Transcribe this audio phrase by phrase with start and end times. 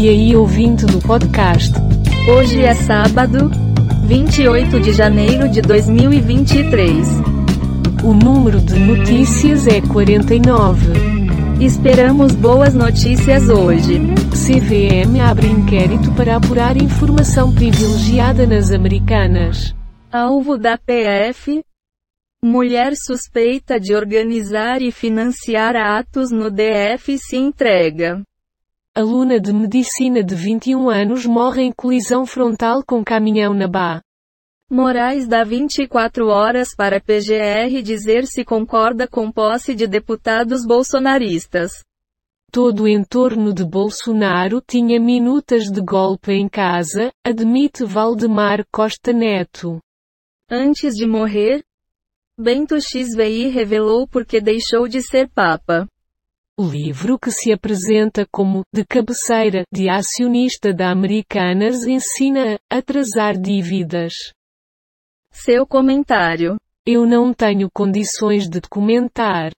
[0.00, 1.74] E aí ouvinte do podcast.
[2.32, 3.50] Hoje é sábado,
[4.04, 7.08] 28 de janeiro de 2023.
[8.04, 10.92] O número de notícias é 49.
[11.60, 13.98] Esperamos boas notícias hoje.
[14.30, 19.74] CVM abre inquérito para apurar informação privilegiada nas americanas.
[20.12, 21.60] Alvo da PF.
[22.40, 28.22] Mulher suspeita de organizar e financiar atos no DF se entrega.
[28.98, 34.02] Aluna de medicina de 21 anos morre em colisão frontal com caminhão na Bá.
[34.68, 41.70] Moraes dá 24 horas para PGR dizer se concorda com posse de deputados bolsonaristas.
[42.50, 49.78] Todo o entorno de Bolsonaro tinha minutas de golpe em casa, admite Valdemar Costa Neto.
[50.50, 51.62] Antes de morrer,
[52.36, 55.86] Bento XVI revelou por que deixou de ser Papa.
[56.60, 63.40] O livro que se apresenta como de cabeceira de acionista da Americanas ensina a atrasar
[63.40, 64.12] dívidas.
[65.30, 66.56] Seu comentário.
[66.84, 69.52] Eu não tenho condições de comentar.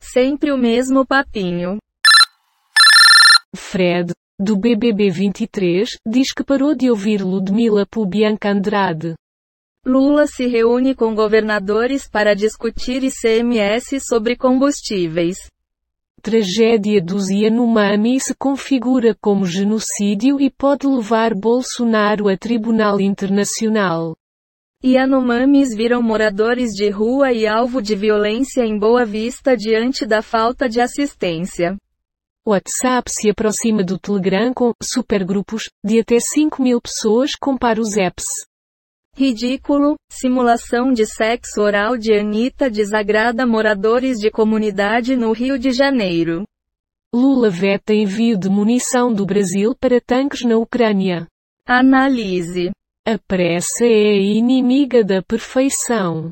[0.00, 1.78] Sempre o mesmo papinho.
[3.54, 9.14] Fred, do BBB 23, diz que parou de ouvir Ludmila Pubianca Andrade.
[9.86, 15.36] Lula se reúne com governadores para discutir ICMS sobre combustíveis.
[16.20, 24.14] Tragédia dos Yanomami se configura como genocídio e pode levar Bolsonaro a tribunal internacional.
[24.84, 30.68] Yanomamis viram moradores de rua e alvo de violência em Boa Vista diante da falta
[30.68, 31.76] de assistência.
[32.46, 38.49] WhatsApp se aproxima do Telegram com supergrupos de até 5 mil pessoas compara os apps.
[39.16, 46.44] Ridículo, simulação de sexo oral de Anitta desagrada moradores de comunidade no Rio de Janeiro.
[47.14, 51.26] Lula veta envio de munição do Brasil para tanques na Ucrânia.
[51.66, 52.70] Analise.
[53.06, 56.30] A pressa é a inimiga da perfeição.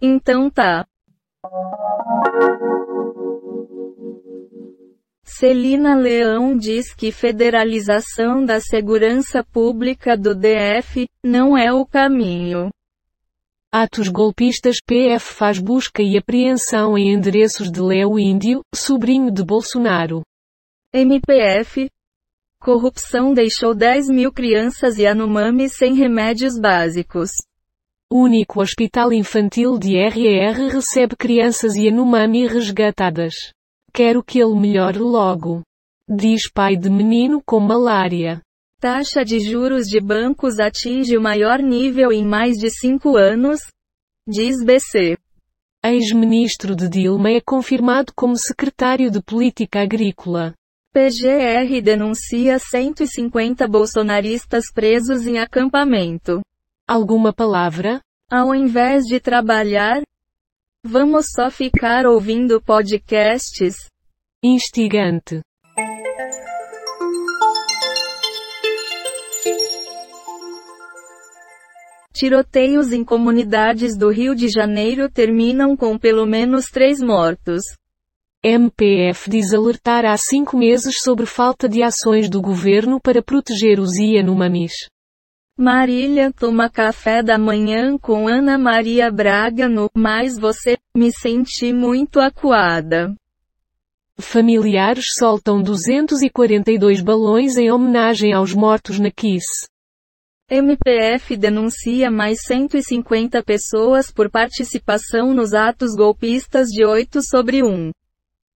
[0.00, 0.86] Então tá.
[5.24, 12.68] Celina Leão diz que federalização da segurança pública do DF não é o caminho.
[13.72, 20.22] Atos golpistas PF faz busca e apreensão em endereços de Léo Índio, sobrinho de Bolsonaro.
[20.92, 21.88] MPF.
[22.60, 27.30] Corrupção deixou 10 mil crianças e Anomami sem remédios básicos.
[28.12, 33.34] Único hospital infantil de RR recebe crianças e Anomami resgatadas.
[33.94, 35.62] Quero que ele melhore logo.
[36.08, 38.42] Diz pai de menino com malária.
[38.80, 43.60] Taxa de juros de bancos atinge o maior nível em mais de cinco anos?
[44.26, 45.16] Diz BC.
[45.84, 50.54] Ex-ministro de Dilma é confirmado como secretário de Política Agrícola.
[50.92, 56.40] PGR denuncia 150 bolsonaristas presos em acampamento.
[56.88, 58.00] Alguma palavra?
[58.28, 60.02] Ao invés de trabalhar,
[60.84, 63.74] vamos só ficar ouvindo podcasts?
[64.44, 65.40] Instigante.
[72.12, 77.62] Tiroteios em comunidades do Rio de Janeiro terminam com pelo menos três mortos.
[78.44, 83.96] MPF diz alertar há cinco meses sobre falta de ações do governo para proteger os
[83.96, 84.74] Yanomamis.
[85.56, 92.18] Marília toma café da manhã com Ana Maria Braga no Mas você, me senti muito
[92.18, 93.14] acuada.
[94.18, 99.68] Familiares soltam 242 balões em homenagem aos mortos na Kiss.
[100.50, 107.92] MPF denuncia mais 150 pessoas por participação nos atos golpistas de 8 sobre 1.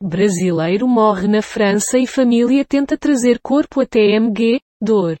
[0.00, 5.16] Brasileiro morre na França e família tenta trazer corpo até MG, dor.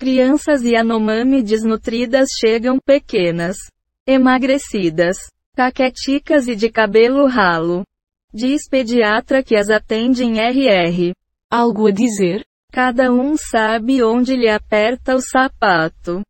[0.00, 3.58] Crianças e Yanomami desnutridas chegam pequenas,
[4.06, 5.18] emagrecidas,
[5.54, 7.84] caqueticas e de cabelo ralo.
[8.32, 11.12] Diz pediatra que as atende em RR.
[11.50, 12.42] Algo a dizer?
[12.72, 16.22] Cada um sabe onde lhe aperta o sapato.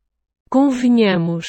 [0.50, 1.46] Convenhamos.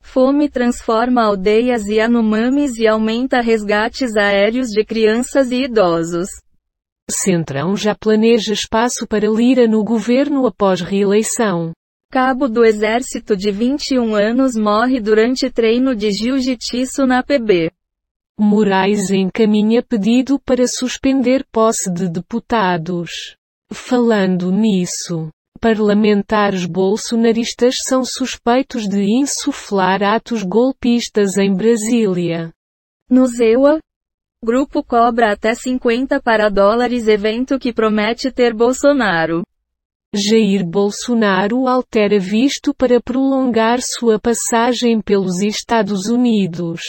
[0.00, 6.28] Fome transforma aldeias e Yanomamis e aumenta resgates aéreos de crianças e idosos.
[7.10, 11.72] Centrão já planeja espaço para Lira no governo após reeleição.
[12.12, 17.70] Cabo do Exército de 21 anos morre durante treino de jiu-jitsu na PB.
[18.38, 23.36] Moraes encaminha pedido para suspender posse de deputados.
[23.72, 25.28] Falando nisso,
[25.60, 32.50] parlamentares bolsonaristas são suspeitos de insuflar atos golpistas em Brasília.
[33.08, 33.78] No ZEUA,
[34.42, 39.42] Grupo cobra até 50 para dólares evento que promete ter Bolsonaro.
[40.14, 46.80] Jair Bolsonaro altera visto para prolongar sua passagem pelos Estados Unidos.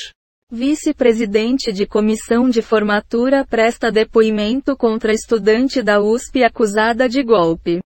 [0.49, 7.81] Vice-presidente de comissão de formatura presta depoimento contra estudante da USP acusada de golpe.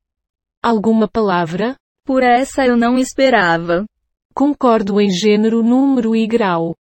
[0.61, 1.75] Alguma palavra?
[2.05, 3.83] Por essa eu não esperava.
[4.31, 6.75] Concordo em gênero, número e grau.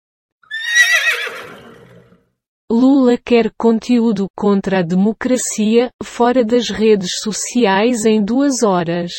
[2.74, 9.12] Lula quer conteúdo contra a democracia, fora das redes sociais em duas horas.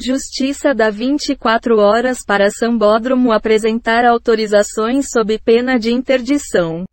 [0.00, 6.84] Justiça dá 24 horas para Sambódromo apresentar autorizações sob pena de interdição.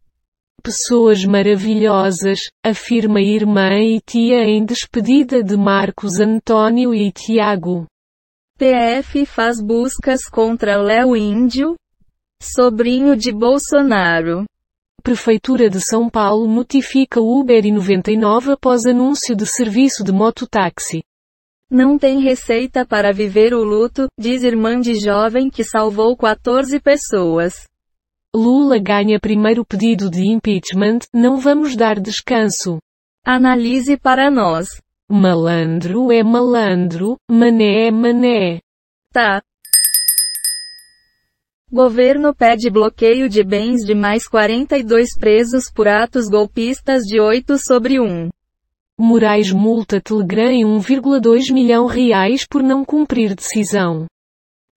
[0.63, 7.85] Pessoas maravilhosas, afirma irmã e tia em despedida de Marcos Antônio e Tiago.
[8.57, 11.75] PF faz buscas contra Léo Índio,
[12.41, 14.44] sobrinho de Bolsonaro.
[15.07, 21.01] Prefeitura de São Paulo notifica Uber e 99 após anúncio de serviço de mototáxi.
[21.71, 27.54] Não tem receita para viver o luto, diz irmã de jovem que salvou 14 pessoas.
[28.36, 32.77] Lula ganha primeiro pedido de impeachment, não vamos dar descanso.
[33.25, 34.68] Analise para nós.
[35.09, 38.59] Malandro é malandro, mané é mané.
[39.13, 39.42] Tá.
[41.69, 47.99] Governo pede bloqueio de bens de mais 42 presos por atos golpistas de 8 sobre
[47.99, 48.29] 1.
[48.97, 54.05] Moraes multa Telegram em 1,2 milhão reais por não cumprir decisão.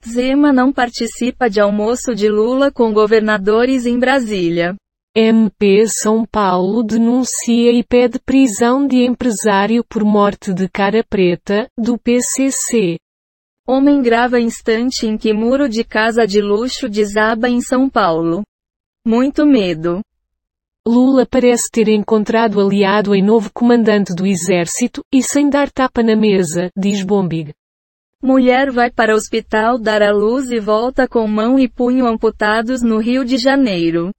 [0.04, 4.74] Zema não participa de almoço de Lula com governadores em Brasília.
[5.14, 11.96] MP São Paulo denuncia e pede prisão de empresário por morte de cara preta, do
[11.96, 12.98] PCC.
[13.72, 18.42] Homem grava instante em que muro de casa de luxo desaba em São Paulo.
[19.06, 20.00] Muito medo.
[20.84, 26.16] Lula parece ter encontrado aliado em novo comandante do exército, e sem dar tapa na
[26.16, 27.52] mesa, diz Bombig.
[28.20, 32.98] Mulher vai para hospital dar à luz e volta com mão e punho amputados no
[32.98, 34.10] Rio de Janeiro.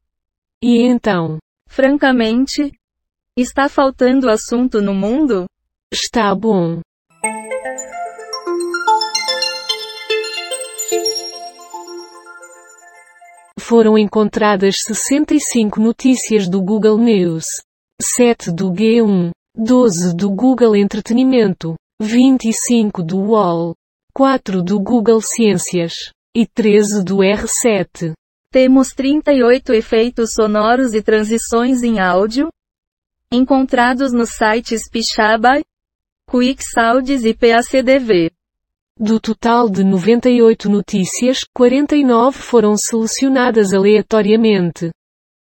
[0.63, 1.39] E então?
[1.67, 2.71] Francamente?
[3.35, 5.45] Está faltando assunto no mundo?
[5.91, 6.79] Está bom.
[13.71, 17.45] Foram encontradas 65 notícias do Google News,
[18.01, 23.73] 7 do G1, 12 do Google Entretenimento, 25 do UOL,
[24.13, 25.93] 4 do Google Ciências
[26.35, 28.11] e 13 do R7.
[28.51, 32.49] Temos 38 efeitos sonoros e transições em áudio
[33.31, 35.61] encontrados nos sites Pixabay,
[36.29, 38.31] QuickSounds e PACDV.
[39.03, 44.91] Do total de 98 notícias, 49 foram selecionadas aleatoriamente.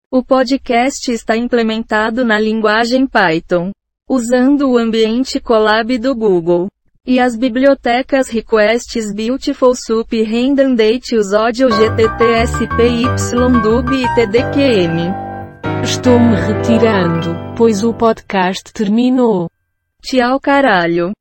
[0.10, 3.72] O podcast está implementado na linguagem Python,
[4.10, 6.70] usando o ambiente Colab do Google.
[7.06, 15.12] E as bibliotecas Requests Beautiful Soup Redundate os Audio GTTSPYDUB e TDQM.
[15.84, 19.50] Estou me retirando, pois o podcast terminou.
[20.02, 21.12] Tchau caralho.